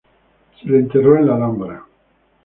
Se 0.59 0.67
le 0.67 0.79
enterró 0.79 1.15
en 1.15 1.27
la 1.27 1.35
Alhambra. 1.35 1.85